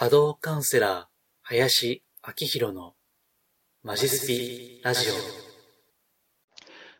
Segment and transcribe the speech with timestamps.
[0.00, 1.04] 波動カウンセラー、
[1.42, 2.94] 林明宏の
[3.82, 5.12] マジスピラジオ。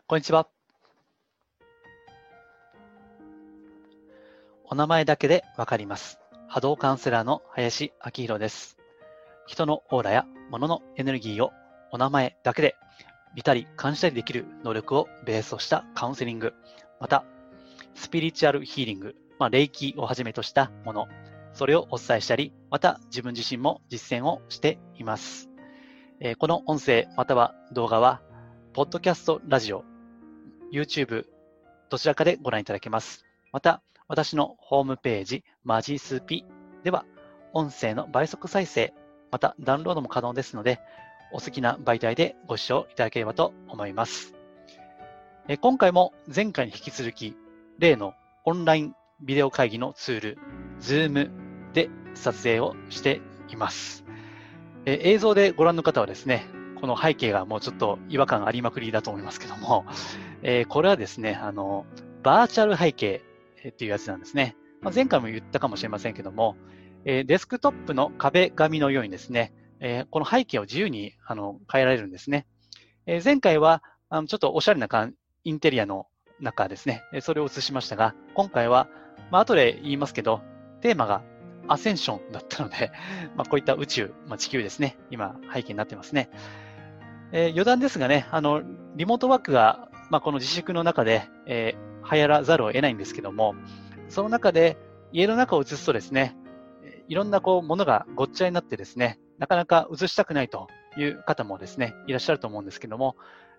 [0.05, 0.47] こんにちは。
[4.65, 6.19] お名前だけでわかります。
[6.47, 8.77] 波動カウンセラーの林明宏です。
[9.47, 11.49] 人のオーラや物のエネルギーを
[11.91, 12.75] お名前だけで
[13.35, 16.53] 見たり感じたりできる能力をベースとしたカウンセリング、
[16.99, 17.23] また
[17.95, 21.07] スピリチュアルヒーリング、まあ、霊気をはじめとしたもの、
[21.61, 25.47] それをお伝えしたり、また自分自身も実践をしています。
[26.19, 28.23] えーこの音声または動画は、
[28.73, 29.83] ポッドキャスト、ラジオ、
[30.73, 31.25] YouTube、
[31.91, 33.27] どちらかでご覧いただけます。
[33.51, 36.45] また、私のホームページ、マジスピ
[36.83, 37.05] では、
[37.53, 38.91] 音声の倍速再生、
[39.29, 40.79] またダウンロードも可能ですので、
[41.31, 44.33] お好きな媒体でご視聴いただければと思います。
[45.47, 47.37] え今回も前回に引き続き、
[47.77, 48.15] 例の
[48.45, 50.37] オンラインビデオ会議のツール、
[50.79, 51.40] Zoom
[51.73, 54.03] で撮影をしています。
[54.85, 56.45] えー映像でご覧の方はですね、
[56.79, 59.85] この背景がもうちょっと違和感ありまくりだと思いますけども、
[60.41, 61.85] えーこれはですね、あの、
[62.23, 63.21] バーチャル背景
[63.63, 64.55] えーっていうやつなんですね。
[64.81, 66.55] まあ、前回も言ったかもしれませんけども、
[67.05, 72.45] えーデスクトップの壁紙のようにですね、えーこの背景を自由にあの変えられるんですね。
[73.05, 76.07] えー前回はあのちょっとおしゃれな感インテリアの
[76.39, 78.87] 中ですね、えーそれを映しましたが、今回は、
[79.29, 80.41] まあ後で言いますけど、
[80.81, 81.21] テーマが
[81.71, 82.91] アセンションだったので、
[83.35, 86.29] まあこういった宇宙、まあ、地球ですね、今背景になってますね。
[87.31, 88.61] えー余談ですがね、あの、
[88.95, 93.53] リモートワークが、まあこの自粛の中で、えー流行らざるを得ないんですけども、
[94.09, 94.75] その中で
[95.11, 96.35] 家の中を映すとですね、
[97.07, 103.15] いろんなこう、ものがごっちゃになってですね、なかなか映したくないという方もですね、いらっしゃると思うんですけども、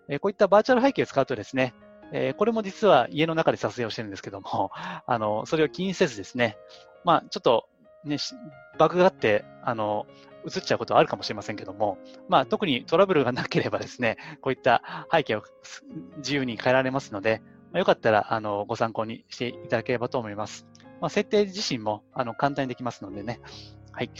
[0.08, 1.72] えーこういったバーチャル背景を使うとですね、
[2.12, 4.70] えーこれも実は家の中で撮影をしてるんですけども、
[5.06, 6.56] あの、それを気にせずですね、
[7.05, 7.68] まあ、ちょっと、
[8.05, 8.34] ね、し
[8.78, 10.06] バグがあって、あの、
[10.45, 15.42] 映っちゃうことはあるかもしれませんけども、まあ、特にトラブルがなければですね、こういった背景を
[16.17, 17.42] 自由に変えられますので、
[17.73, 20.67] まあ、よかったら、あの、ご参考にしていただければと思います。
[21.01, 23.40] まあ、設定自身も、あの、簡単にできますのでね。
[23.92, 24.11] はい。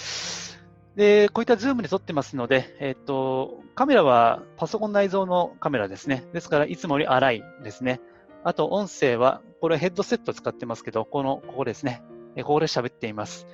[0.97, 6.25] で、こういったズームで撮ってますので、えっと、カメラはパソコン内蔵のカメラですね。
[6.33, 8.01] ですから、いつもより荒いですね。
[8.45, 12.03] あと、音声は、これヘッドセット使ってますけど、この、ここですね。
[12.37, 13.47] ここで喋っています。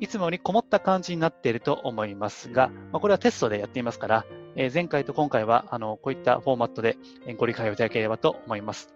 [0.00, 6.96] いつもよりこもった感じになっていると思いますが、まあ、これはテストでやっていますから、えー前回と今回は、あの、こういったフォーマットで
[7.26, 8.94] えーご理解をいただければと思います。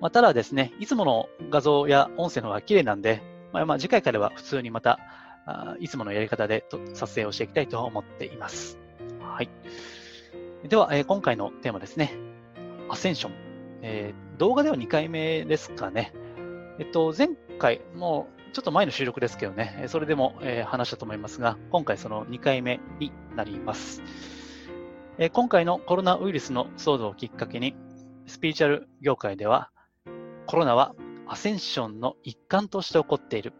[0.00, 4.98] まあ、ただですね、いつもの画像や音声の方が綺麗なんで、まあ、まあ次回からは普通にまた、
[5.46, 8.78] あーいつものやり方でと撮影をしていきたいと思っています。
[9.20, 9.50] はい。
[10.66, 12.12] では、えー今回のテーマですね。
[12.88, 13.32] アセンション。
[13.82, 16.12] えー動画では2回目ですかね。
[16.80, 17.28] えっと、前
[17.58, 24.00] 回、もうちょっと前の収録ですけどね、それでも、えー話したと思いますが、今回その2回目になります。
[25.18, 27.74] えー今回のコロナウイルスの騒動をきっかけに、
[28.28, 29.72] スピリチュアル業界では、
[30.46, 30.94] コロナは
[31.26, 33.52] アセンションの一環として起こっている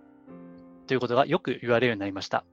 [0.87, 2.45] ということがよく言われるようになりました。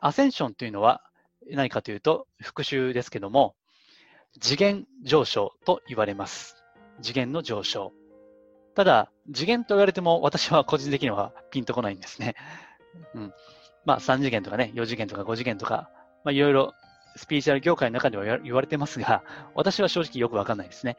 [0.00, 1.00] アセンションというのは
[1.48, 3.54] 何かというと復習ですけども、
[4.40, 6.56] 次元上昇と言われます。
[7.02, 7.92] 次元の上昇。
[8.76, 12.34] ただ、次元と言われても私は個人的にはピンとこないんですね。
[13.14, 13.32] うん。
[13.86, 15.90] まあ3次元とかね、4次元とか5次元とか、
[16.24, 16.74] まあいろいろ
[17.16, 20.98] スピリチュアル業界の中では言われてますが、私は正直よくわかんないですね。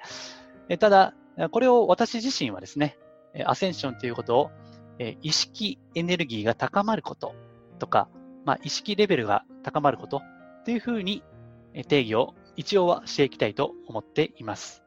[0.70, 1.14] えただ、
[1.52, 2.98] これを私自身はですね、
[3.46, 4.52] アセンションということを、
[4.98, 7.36] え意識エネルギーが高まること
[7.78, 8.10] とか、
[8.44, 10.24] まあ、意識レベルが高まること
[10.66, 11.22] というふうに
[11.88, 14.82] 定義を一応はしていきたいと思っています。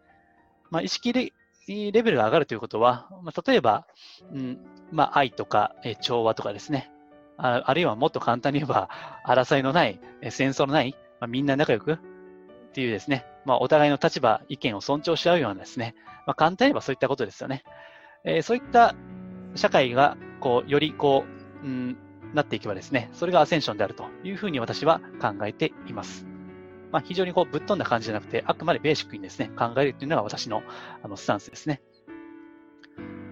[0.70, 1.32] まあ、意識レ
[1.66, 3.86] レベルが上がるということは、まあ、例えば、
[4.32, 4.58] うん
[4.90, 6.90] まあ、愛とかえ調和とかですね、
[7.36, 8.88] ああるいはもっと簡単に言えば、
[9.26, 11.98] 争いのない、え戦争のない、まあ、みんな仲良くっ
[12.72, 15.94] ていうですね、まあ、お互いの立場、意見を尊重し合うようなですね、
[16.26, 17.62] まあ、簡単に言えばそういったことですよね。
[18.24, 18.94] えーそういった
[19.54, 21.24] 社会が、こう、よりこ
[21.62, 21.96] う、うん、
[22.34, 26.29] なっていけばですね、それがアセンションであるというふうに私は考えています。
[26.92, 30.62] まあ、非常にこう、ぶっ飛んだ感じじゃなくて、あくまでベーシックにですね、考えるというのが私の、
[31.02, 31.82] あの、スタンスですね。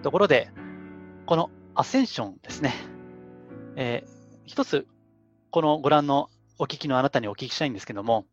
[0.01, 0.49] ところで、
[1.25, 2.73] このアセンションですね、
[3.75, 4.87] えー一つ、
[5.51, 8.25] このご覧のお聞きのあなたにお聞きしたいんですけども、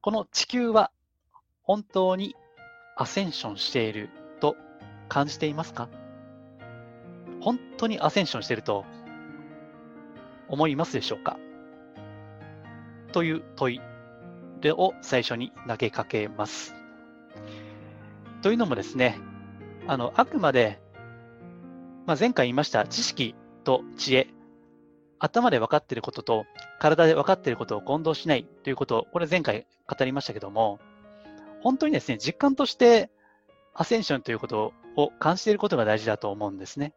[0.00, 0.90] この地球は
[1.62, 2.34] 本当に
[2.96, 4.08] アセンションしている
[4.40, 4.56] と
[5.10, 5.90] 感じていますか？
[7.42, 8.86] 本当にアセンションしていると
[10.48, 11.36] 思いますでしょうか？
[13.12, 13.80] という問い
[14.72, 16.74] を最初に投げかけます。
[18.42, 19.18] というのもですね、
[19.86, 20.80] あの、あくまで、
[22.06, 23.34] まあ、前回言いました知識
[23.64, 24.28] と知恵、
[25.18, 26.46] 頭で分かっていることと
[26.78, 30.78] 体で分かっていることを混同しないということを、これ前回語りましたけども、
[31.62, 33.10] 本当にですね、実感として
[33.74, 36.92] アセンションということを感じていることが大事だと思うんですね。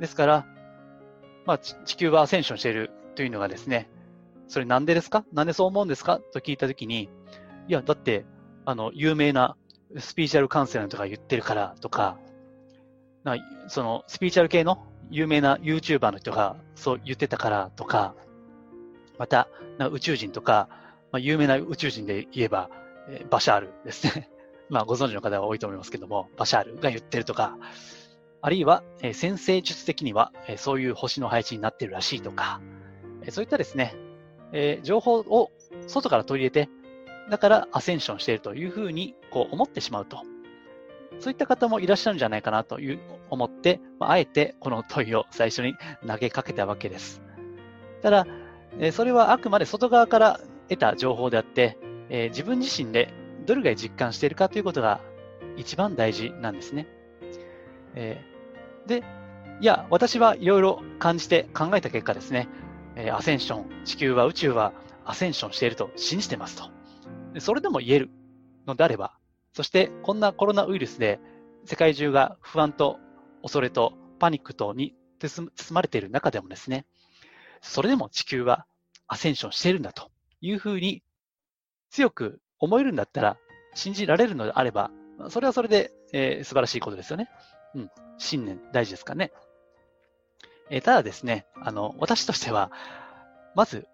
[0.00, 0.46] ですから、
[1.46, 3.90] まあ、地球はアセンションしているというのがですね、
[4.50, 5.24] それなんでですか？
[5.32, 6.18] なんでそう思うんですか？
[6.32, 7.08] と聞いたときに、
[7.68, 8.26] いや、だって、
[8.64, 9.56] あの、有名な
[9.96, 12.18] スピーチャルカウンセラーとか言ってるからとか、
[13.24, 13.36] な
[13.68, 18.14] そのスピーチャル系の有名な YouTuber の人がそう言ってたからとか、
[19.18, 19.48] また
[19.92, 20.68] 宇宙人とか、
[21.12, 22.70] まあ、有名な宇宙人で言えば、
[23.08, 24.28] えー、バシャールですね。
[24.68, 27.56] まあご存知の方は多いと思いますけども、バシャールが言ってるとか、
[28.42, 32.60] あるいは、えー、先生術的には、えー、そういう星の配置になってるらしいとか、
[33.22, 33.94] えー、そういったですね、
[34.52, 35.50] えー、情報を
[35.86, 36.70] 外から取り入れて、
[37.30, 40.22] だからアセンションしているというふうにこう思ってしまうと。
[41.18, 45.74] そういった方もいらっしゃるんじゃないかなという思って、あえてこの問いを最初に
[46.06, 47.22] 投げかけたわけです。
[48.02, 48.26] ただ、
[48.78, 53.12] えそれはあくまで外側から得た情報であって、え自分自身で
[53.46, 55.00] どれぐらい実感しているかということが
[55.56, 56.86] 一番大事なんですね。
[57.94, 58.24] え
[58.86, 59.02] で、
[59.60, 62.48] いや、私はいろいろ感じて考えた結果ですね、
[63.02, 64.72] えアセンション、地球は宇宙は
[65.04, 66.70] アセンションしていると信じてますと。
[67.40, 68.10] それでも言える
[68.66, 69.16] のであれば、
[69.52, 71.18] そしてこんなコロナウイルスで
[71.64, 72.98] 世界中が不安と
[73.42, 76.84] 恐れとパニックとに包まれている中でもですね、
[77.62, 78.66] それでも地球は
[79.06, 80.10] アセンションしているんだと
[80.40, 81.02] いうふうに
[81.90, 83.36] 強く思えるんだったら、
[83.74, 84.90] 信じられるのであれば、
[85.28, 87.28] それはそれで、えー、素晴らしいことですよね。
[87.74, 87.90] うん。
[88.18, 89.32] 信念大事ですかね。
[90.70, 92.70] え、ただですね、あの、私としては、
[93.54, 93.86] まず、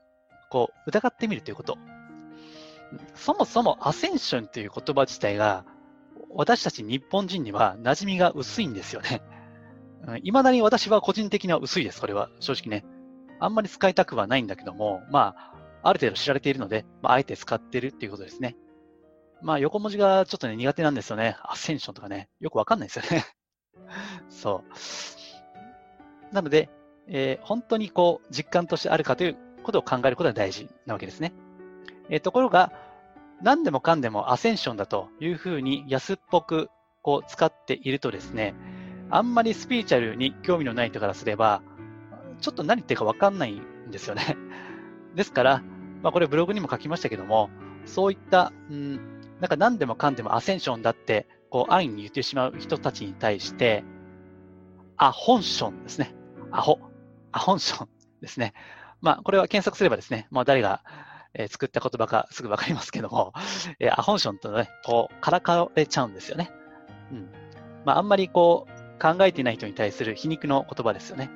[0.51, 1.79] こう、疑ってみるということ。
[3.15, 5.65] そもそもアセンションという言葉自体が、
[6.31, 9.23] 私たち日本人には馴染みが薄いんですよね。
[10.23, 12.31] いまだに私は個人的には薄いです、これは。
[12.41, 12.85] 正直ね。
[13.41, 15.35] あんまり使いたくはないんだけども、ま
[15.83, 18.57] あ、ある程度知られているので、まあ、あえて使ってるっていうことですね。
[19.43, 21.37] まあ、横文字がちょっとね、苦手なんですよね。
[21.43, 22.29] アセンションとかね。
[22.41, 23.25] よくわかんないですよね。
[24.29, 24.73] そう。
[26.33, 26.69] なので、
[27.09, 31.33] えー、本当にこう、実感としてあるかということを考えることが大事なわけですね。
[32.09, 32.73] えー、ところが、
[33.43, 36.71] 何でもかんでもアセンションだというふうに安っぽく
[37.03, 38.55] こう使っているとですね、
[39.11, 41.63] あんまりスピリチュアルに興味のない人からすれば、
[42.41, 44.37] ちょっと何言ってるかわかんないんですよね。
[45.15, 45.63] ですから、
[46.03, 47.51] まあ、これブログにも書きましたけども、
[47.85, 48.97] そういった、うん、
[49.41, 53.85] なんか何でもかんでもアセンションだって、こう安易に言ってしまう人たちに対して、
[54.97, 56.15] アホンションですね。
[56.51, 56.79] アホ。
[57.33, 57.89] アホンション
[58.21, 58.55] ですね。
[59.01, 60.83] まあ、これは検索すればですね、まあ、誰が
[61.39, 63.33] え作った言葉かすぐわかりますけども、
[63.79, 66.51] えアホンションとね、こう、からかれちゃうんですよね。
[67.13, 67.29] うん。
[67.85, 71.31] まあ、あんまりこう、考えていない人に対する皮肉の言葉ですよね。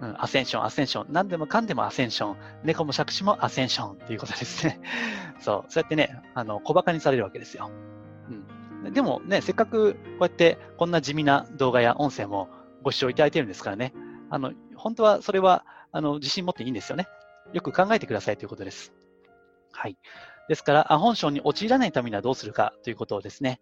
[0.00, 1.12] うん、アセンション、アセンション。
[1.12, 2.36] 何でもかんでもアセンション。
[2.64, 4.80] 猫も借子もアセンションっていうことですね。
[5.38, 5.70] そう。
[5.70, 7.70] そうやってね、あの、小馬鹿にされるわけですよ。
[8.82, 8.92] うん。
[8.92, 12.48] でもね、せっかくこうやってこんな地味な動画や音声も
[12.82, 13.92] ご視聴いただいているんですからね。
[14.30, 17.06] あの、本当はそれは、あの、自信持っていいんですよね。
[17.52, 18.92] よく考えてくださいということです。
[19.72, 19.96] はい。
[20.48, 23.60] ですから、アホン症に陥らないためにはどうするかということをですね、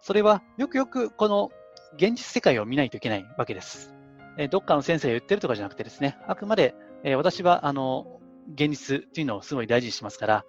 [0.00, 1.50] それはよくよくこの
[1.94, 3.94] 現実世界を見ないといけないわけです。
[4.38, 6.74] えどっかの先生が言ってるとかじゃなくてですね、あくまで、
[7.04, 8.20] え私は、あの、
[8.54, 10.44] 現実というのをすごい大事にしますから、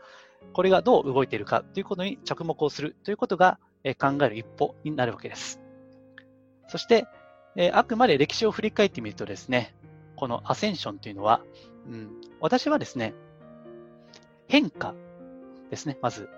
[0.54, 5.62] これがどう動いているかということに着目をするということが、え考える一歩になるわけです。
[6.68, 7.08] そして、
[7.58, 9.74] えあくまで歴史を振り返ってみるとですね、
[10.16, 11.42] このアセンションというのは、
[11.88, 12.10] うん、
[12.40, 13.16] 私はですね、
[14.48, 14.94] 変化
[15.72, 16.30] ですね、まず。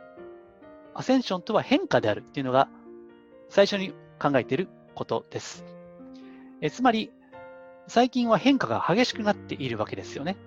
[0.93, 2.67] アセンションとは変化であるっていうのが
[3.49, 5.65] 最初に考えていることです。
[6.61, 7.11] えつまり、
[7.87, 10.37] 最近は変化が激しくなっているわけですよね。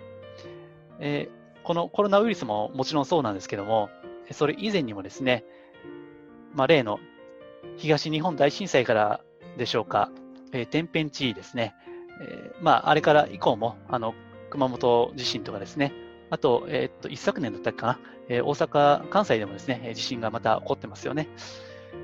[1.01, 3.91] えー、このコロナウイルスももちろんそうなんですけども、
[4.31, 5.45] それ以前にもですね、
[6.55, 6.99] まあ、例の
[7.77, 9.21] 東日本大震災から
[9.59, 10.11] でしょうか、
[10.53, 11.75] えー、天変地異ですね。
[12.21, 14.15] えー、まあ、あれから以降も、あの、
[14.51, 15.93] 熊本地震とかですね、
[16.31, 21.29] あと、え、っと、一昨年だったかな、え、大阪、関西でもですね、地震がまた起こってますよね。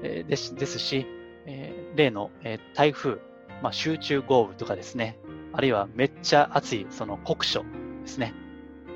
[0.03, 1.07] えー、ですですし、
[1.47, 3.19] え、例の、え、台風、
[3.63, 5.19] まあ、集中豪雨とかですね、
[5.53, 7.65] あるいはめっちゃ暑いその酷暑
[8.03, 8.35] ですね。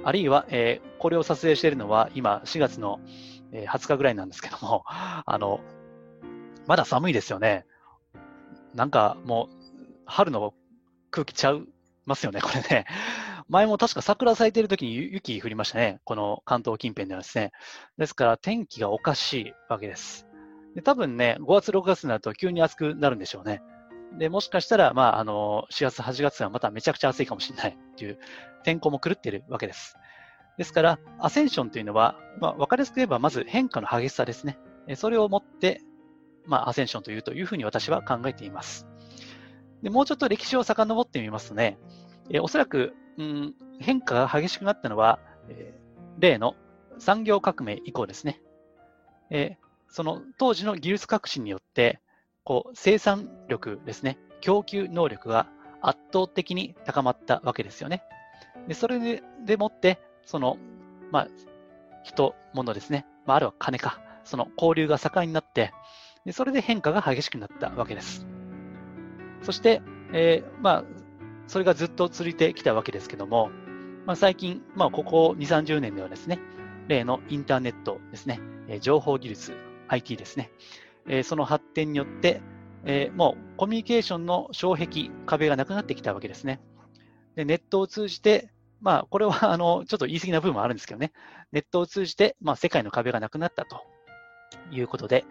[0.04, 3.00] あるいは、えー、これを撮影しているのは今4月の
[3.52, 5.60] 20日ぐらいなんですけども、あの、
[6.66, 7.66] まだ寒いですよね。
[8.74, 10.54] なんかもう春の
[11.10, 11.68] 空気ちゃう
[12.04, 12.86] ますよね、これね。
[13.48, 16.00] 前も確か桜咲いてる時に雪降りましたね。
[16.04, 17.52] この関東近辺ではですね。
[17.98, 20.26] ですから天気がおかしいわけです。
[20.74, 23.62] で多分ね、5月、6月になると急に暑くなるんでしょうね。
[24.18, 28.18] で、もしかしたら、まあ、あの、4月、8月はまためちゃくちゃ暑いかもしれないっていう
[28.64, 29.96] 天候も狂っているわけです。
[30.58, 34.58] ですから、アセンションというのは、まあ、わかりやすく言えば、まず変化の激しさですね。
[34.96, 35.82] それをもって、
[36.46, 38.86] まあ、アセンションというというふうに私は考えています。
[39.82, 41.78] でもうちょっと歴史を遡ってみますとね、
[42.30, 45.18] えおそらく、うん、変化が激しくなったのは、
[45.48, 45.74] え
[46.18, 46.54] 例の
[46.98, 48.40] 産業革命以降ですね。
[49.30, 49.56] え
[49.88, 52.00] その当時の技術革新によって、
[52.44, 55.48] こう生産力ですね、供給能力が
[55.80, 58.02] 圧倒的に高まったわけですよね。
[58.68, 60.56] でそれででもって、その、
[61.10, 61.28] まあ、
[62.04, 65.72] 人、物ですね、まあ、あるいは金か、その交流が盛んになって、
[66.24, 68.26] でそれで変化が激しくなったわけです。
[69.42, 70.84] そして、えー、まあ、
[71.48, 73.50] それがずっと続いてきたわけですけども、
[74.06, 76.38] まあ、最近、まあ、ここ2、30年ではですね、
[76.88, 79.52] 例のインターネットですね、えー、情報技術、
[79.88, 80.50] IT ですね、
[81.08, 82.40] えー、その発展によって、
[82.84, 86.60] えー、もうコミュニケーションの障壁、壁がなくなってきたわけですね。
[87.36, 88.50] でネットを通じて、
[88.80, 91.12] まあ、これはあのちょっと言い過ぎな部分もあるんですけどね、
[91.52, 93.82] ネットを通じて、まあ、世界の壁がなくなったと
[94.72, 95.24] いうことで、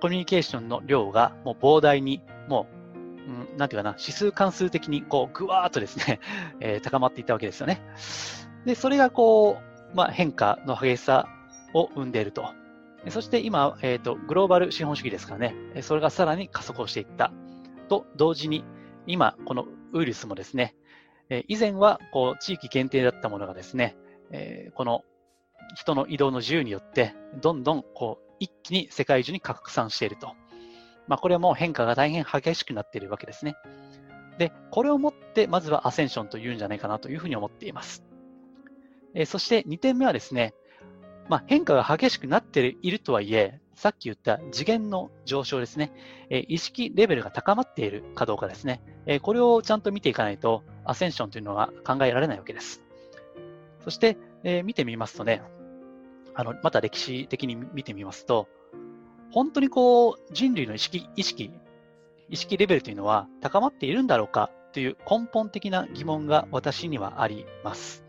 [0.00, 2.66] コミュニケーションの量がもう膨大に、も
[3.26, 6.20] う、うん、なんていうかな、指数関数的にこう、ぐわーっとですね、
[6.60, 7.82] えー、高まっていったわけですよね。
[8.64, 9.58] で、それがこ
[9.92, 11.28] う、まあ、変化の激しさ
[11.74, 12.48] を生んでいると。
[13.08, 17.32] そして今、えっ、ー、と、グローバル資本主義ですからね、それがさらに加速をしていった。
[17.88, 18.64] と同時に、
[19.06, 20.74] 今、このウイルスもですね、
[21.30, 23.96] え以前はこう地域限定だったものがですね、
[24.32, 25.04] えこの
[25.74, 30.34] 人の移動の自由によって、どんどんこう一気に世界中に拡散していると。
[31.06, 33.54] まあ、これはもう変化が大変激しくなっているわけですね。
[34.38, 38.04] で、これをもって、まずはアセンションというんじゃないかなというふうに思っています。
[39.14, 40.54] えそして2点目はですね、
[41.28, 45.92] まあ、変化が激しくなっているとはいえ、さっき言った次元の上昇ですね、
[46.28, 52.82] え意識レベルが高まっているかどうかですね、えこれをちゃんと見ていかないと、アセンションというのは考えられないわけです。
[53.82, 55.42] そして、え見てみますとね、
[56.34, 58.48] あの、また歴史的に見てみますと、
[59.32, 61.50] 本当にこう、人類の意識、意識、
[62.28, 68.04] 意識レベルというのは高まっているんだろうかという根本的な疑問が私にはあります。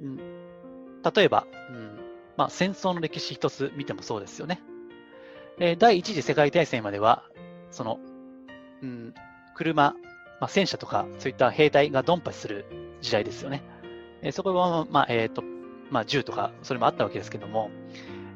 [0.00, 2.00] うん、例えば、うん
[2.36, 4.62] まあ、戦争の歴史一つ見てもそうですよね。
[5.58, 7.24] えー、第一次世界大戦までは、
[7.70, 8.00] その、
[8.82, 9.14] うん、
[9.54, 9.94] 車、
[10.40, 12.64] まあ、戦車とかそういった兵隊がドンパチする
[13.02, 13.62] 時代ですよね。
[14.22, 15.42] えー、そこは、まあ、えっ、ー、と、
[15.90, 17.70] まあ、銃とか、それもあったわけですけども、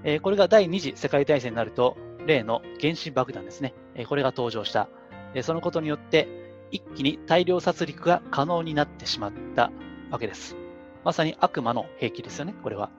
[0.03, 1.97] えー、これが第二次世界大戦になると、
[2.27, 3.75] 例の原子爆弾ですね。
[3.95, 4.89] えー、これが登場した。
[5.35, 6.29] えー、そのことによって、
[6.71, 9.71] 一気に大量殺戮が可能になってしまった
[10.11, 10.57] わけです。
[11.05, 12.91] まさに悪魔の兵器ですよね、これは。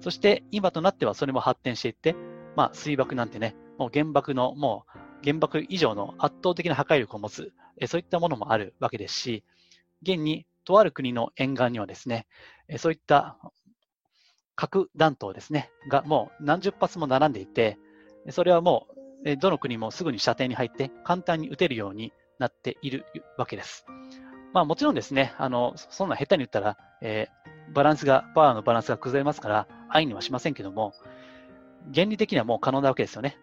[0.00, 2.14] そして今となってはそれも発展していって、
[2.54, 9.44] まあ、水爆なんてね、もう原爆の、もう原爆以上の圧倒的な破壊力を持つ、えそういったものもあるわけですし、
[10.02, 12.26] 現にとある国の沿岸にはですね、
[12.78, 13.38] そういった
[14.56, 17.78] 核弾頭ですね、がもう何十発も並んでいて、
[18.30, 18.88] それはも
[19.24, 23.04] うどの国もすぐに射程に入って簡単に撃てるようになっている
[23.38, 23.86] わけです。
[24.52, 30.94] まあもちろんですね、あの、そんな下手に言ったら、えー、バランスが、パワーのバランスが崩れますから、愛にはしませんけども、
[31.94, 33.38] 原理的にはもう可能なわけですよね。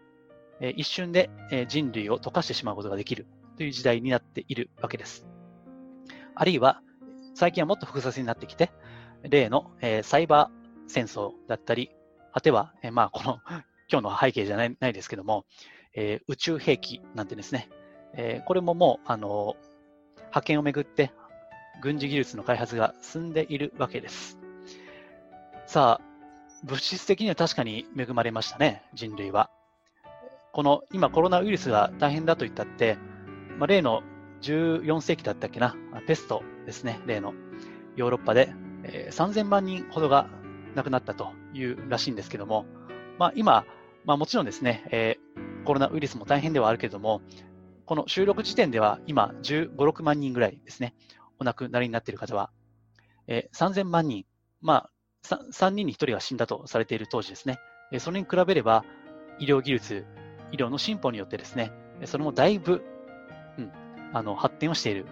[0.60, 1.29] えー、一瞬で、
[1.67, 3.27] 人類を溶かしてしまうことができる
[3.58, 5.27] という時代になっているわけです。
[6.34, 6.82] あるいは、
[7.36, 8.72] 最近はもっと複雑になってきて、
[9.22, 11.92] 例の、え、サイバー戦争だったり、
[12.34, 13.40] 果ては、え、まあ、この
[13.92, 15.46] 今日の背景じゃないないですけども、
[15.94, 17.70] えー、宇宙兵器なんてですね、
[18.13, 19.56] えー、これももう、あの
[20.32, 21.12] 覇権をめぐって
[21.82, 24.40] 軍事技術の開発が進んでいるわけです。
[25.68, 26.13] さあ、
[26.63, 29.50] 物質的には確かに恵まれましたね、人類は。
[30.54, 32.98] この今コロナウイルスが大変だと言ったって、
[33.58, 34.04] まあ、例の
[34.42, 35.75] 14世紀だったっけな、
[36.08, 37.34] ペストですね、例の
[37.96, 40.30] ヨーロッパで、えー、3000万人ほどが
[40.75, 42.65] 亡くなったというらしいんですけども、
[43.18, 43.65] まあ、今、
[44.06, 47.22] まあ、もちろんですね、えー、コロナウイルスも大変ではあるけれども、
[47.86, 50.94] この収録時点では今15、6万人ぐらいですね、
[51.39, 52.50] お亡くなりになっている方は、
[53.27, 54.25] えー、3000万人、
[54.62, 54.89] まあ
[55.25, 57.60] 3、3人に1人が死んだとされている当時ですね、
[57.92, 58.84] えー、それに比べれば
[59.39, 60.06] 医療技術、
[60.51, 61.72] 医療の進歩によってですね、
[62.06, 62.84] それもだいぶ、
[63.58, 63.72] うん、
[64.13, 65.06] あの発展をしている、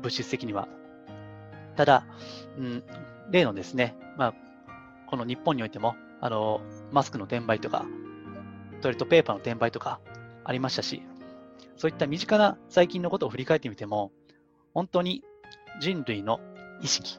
[0.00, 0.68] 物質的には。
[1.76, 2.06] ただ、
[2.58, 2.84] うん、
[3.30, 4.34] 例のですね、まあ、
[5.06, 6.60] この日本においても、あの、
[6.92, 7.84] マスクの転売とか、
[8.80, 10.00] トイレットペーパーの転売とか
[10.44, 11.02] ありましたし、
[11.76, 14.12] そういった身近な最近のことを振り返ってみても、
[14.72, 15.22] 本当に
[15.80, 16.40] 人類の
[16.80, 17.18] 意識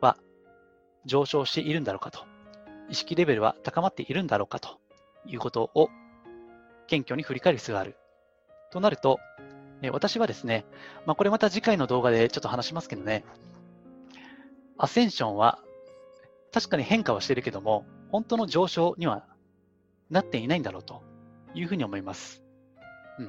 [0.00, 0.16] は
[1.04, 2.20] 上昇しているんだろうかと、
[2.88, 4.80] 意識レベルは高まっているんだろうかと
[5.26, 5.88] いうことを
[6.86, 7.96] 謙虚に振り返る必要がある。
[8.70, 9.20] となると、
[9.82, 10.64] え私はですね、
[11.06, 13.24] まあ、これまた次回の動画でちょっと話しますけどね、
[14.76, 15.63] アセンションは
[16.54, 19.26] 確かに変化はしてるけども、本当の上昇には
[20.08, 21.02] なっていないんだろうと
[21.52, 22.44] いうふうに思います。
[23.18, 23.26] うん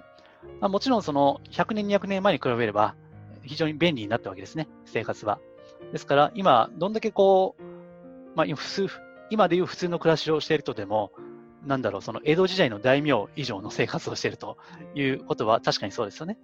[0.59, 2.93] まあ、もちろんその100年、200年前に比べれば
[3.41, 5.39] 非常に便利になったわけですね、生活は。
[5.91, 7.63] ですから今、どんだけこう、
[8.35, 8.87] まあ、普通、
[9.31, 11.11] 今でいう普通の暮らしをしているとでも、
[11.65, 14.59] なんだろう、その江戸時代の大名以上の生活をしていると
[14.93, 16.37] いうことは確かにそうですよね。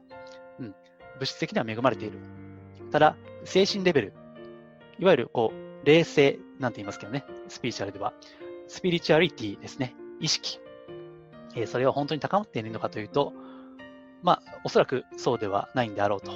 [0.57, 0.75] うん。
[1.19, 2.17] 物質的には恵まれている。
[2.91, 4.13] ただ、精神レベル、
[4.97, 8.13] いわゆるこう、冷静なんて言いますけどね、スピリチュアルでは。
[8.67, 10.59] スピリチュアリティですね、意識。
[11.55, 13.33] えー、それは本当に高まっているのかというと、
[14.21, 16.31] まあ、おそらくそうではないんであろうと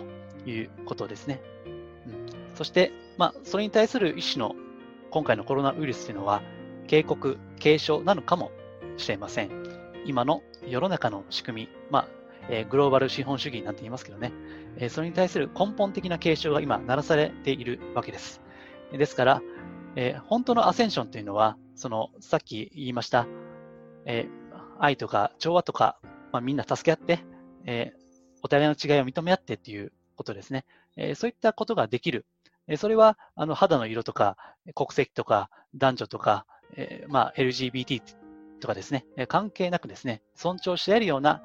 [0.50, 1.42] いうことですね。
[1.66, 4.56] うん、そして、まあ、それに対する一種の
[5.12, 6.42] 今回のコロナウイルスというのは、
[6.88, 8.52] 警告、警鐘なのかも
[8.98, 9.52] しれません。
[10.06, 12.08] 今の世の中の仕組み、まあ、
[12.50, 14.32] えー、グローバル資本主義なんて言いますけどね、
[14.78, 18.42] えー、それに対する根本的な警鐘が今、鳴らされているわけです。
[18.92, 19.42] ですから、
[19.96, 23.28] えー、本当のアセンションというのは、その、さっき言いました、
[24.06, 24.28] え
[24.78, 25.98] 愛とか調和とか、
[26.32, 27.24] まあ、みんな助け合って、
[27.66, 27.94] え
[28.44, 30.66] お互いの違いを認め合ってっていうことですね。
[30.96, 32.26] えそういったことができる。
[32.68, 34.38] えそれは、あの、肌の色とか、
[34.76, 38.02] 国籍とか、男女とか、えまあ、LGBT
[38.60, 41.42] とかですね、え関係なくですね、尊重し合えるような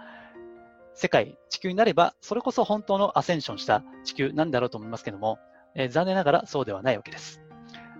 [0.95, 5.39] 世界、地球になれば、それこそ本当のアセンションした地球なんだろうと思いますけども、
[5.75, 7.41] え、残念ながらそうではないわけです。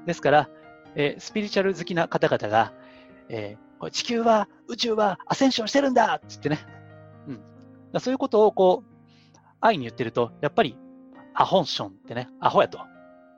[0.07, 0.49] ですから、
[0.95, 2.73] え、スピリチュアル好きな方々が、
[3.29, 6.59] えー、地球は、宇宙はアセンションしてるんだって言ってね、
[7.29, 10.77] うん、そういうことをこう、愛に言ってると、やっぱり
[11.35, 12.81] アホンションってね、アホやと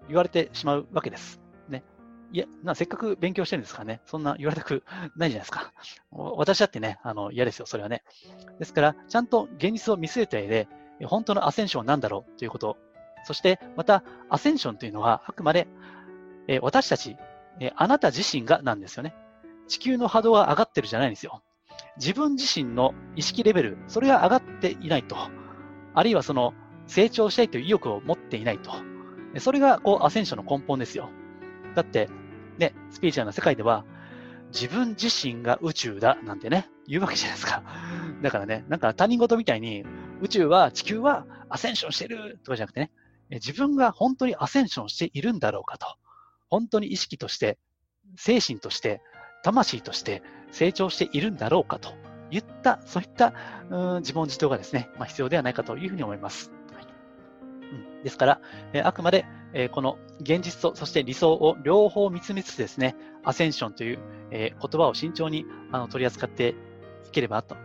[0.09, 1.41] 言われてしまうわけです。
[1.69, 1.85] ね。
[2.33, 4.83] いや、なせっかく勉強してるんですからね、そんな言われたく
[5.17, 5.73] ないじゃないですか。
[6.11, 8.03] 私だってね、あの、嫌ですよ、それはね。
[8.59, 10.69] ですから、ちゃんと現実を見据えた上で、
[11.05, 12.77] 本当のアセンションは何だろうということ
[13.25, 15.69] そして、また、アセンションというのは、あくまで、
[16.49, 17.17] え、私たち、
[17.61, 19.15] え、あなた自身がなんですよね。
[19.69, 21.43] 地球の波動が上がってるじゃないんですよ。
[21.97, 25.17] 自分自身の意識レベル、それが上がっていないと。
[25.95, 26.55] あるいはその、
[26.87, 28.73] 成長したいという意欲を持っていないと。
[29.39, 31.11] それが、こう、アセンションの根本ですよ。
[31.75, 32.09] だって、
[32.59, 33.85] ね、スピーチャーの世界では、
[34.53, 37.63] 自分自身が宇宙だなんてね、言うわけじゃないですか。
[38.21, 39.85] だからね、なんか他人事みたいに、
[40.21, 42.91] 宇宙は、地球はアセンションしてるとかじゃなくてね、
[43.37, 45.87] 自分が本当にアセンションしているんだろうかと。
[46.49, 47.59] 本当に意識として、
[48.17, 49.01] 精神として、
[49.43, 51.95] 魂として成長しているんだろうかと
[52.31, 53.35] いった、そういった
[53.71, 56.53] うん自問自答がですね、まあ、必要ではないかというふうに思います。
[56.73, 56.87] はい
[57.73, 58.41] うん、ですから、
[58.73, 63.99] えあくまで、えこの現実と、そして理想を両方見つめつつですね、アセンションという、
[64.31, 66.55] え言葉を慎重にあの取り扱って
[67.07, 67.57] いければと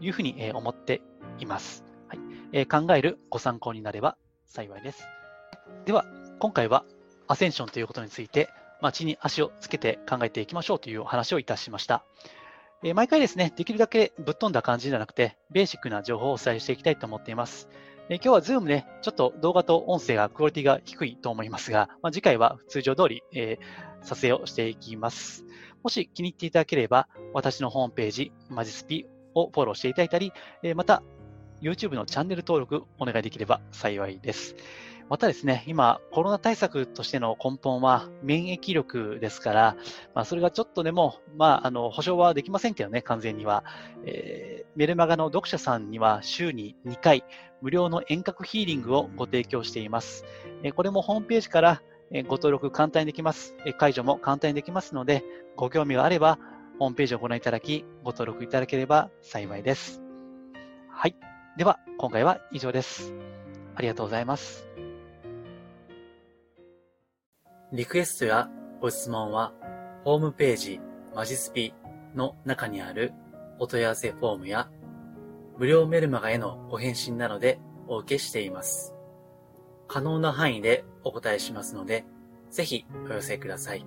[0.00, 1.02] いうふうに、え思って
[1.38, 1.84] います。
[2.08, 2.18] はい
[2.52, 4.16] え考えるご参考になれば
[4.50, 5.06] 幸いです。
[5.86, 6.04] では、
[6.40, 6.84] 今回は
[7.28, 12.04] アセンションということについて、まあ、地に足をつけて考えていきましょうというお話をいたしました。
[12.82, 17.68] え、毎回ですね、できるだけぶっ飛んだ感じじゃなくて、ベーシックな情報をお伝えしていきたいと思っています。
[18.08, 25.44] え、今日は Zoom で、ちょっと動画と音声がクオリティが低いと思いますが、まあ、次回は通常通り、えー、撮影をしていきます。
[25.84, 30.32] もし気に入っていただければ、私のホームページ、マジスピをフォローしていただいたり、
[30.64, 31.04] えまた
[31.60, 34.56] YouTube のチャンネル登録お願いできれば幸いです。
[35.10, 39.76] またですね、今、コロナ対策としての根本は免疫力ですから、
[40.14, 43.64] まあ、それがちょっとでも、まあ、あの、保証はできませんけどね、完全には。
[44.06, 47.24] えー、メルマガの読者さんには週に2回、
[47.60, 50.24] 無料の遠隔ヒーリングをご提供しています。
[50.62, 51.82] えー、これもホームページから
[52.26, 53.56] ご登録簡単にできます。
[53.78, 55.24] 解除も簡単にできますので、
[55.56, 56.38] ご興味があれば、
[56.78, 60.02] ホームページをご覧いただき、ご登録いただければ幸いです。
[60.88, 61.29] はい。
[61.56, 63.12] では、今回は以上です。
[63.74, 64.68] ありがとうございます。
[67.72, 68.48] リクエストや
[68.80, 69.52] ご質問は、
[70.04, 70.80] ホームページ
[71.14, 71.74] マジスピ
[72.14, 73.12] の中にある
[73.58, 74.70] お問い合わせフォームや、
[75.58, 77.58] 無料メルマガへのご返信などで
[77.88, 78.94] お受けしています。
[79.88, 82.04] 可能な範囲でお答えしますので、
[82.50, 83.84] ぜひお寄せください。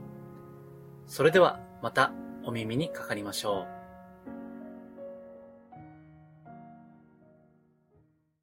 [1.08, 2.12] それではまた
[2.46, 3.73] お耳にかかりましょう。